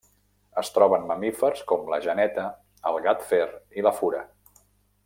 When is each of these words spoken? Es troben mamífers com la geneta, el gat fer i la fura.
Es 0.61 0.71
troben 0.77 1.05
mamífers 1.11 1.61
com 1.73 1.85
la 1.95 2.01
geneta, 2.07 2.47
el 2.93 2.99
gat 3.09 3.31
fer 3.35 3.45
i 3.81 3.87
la 3.89 3.97
fura. 4.01 4.27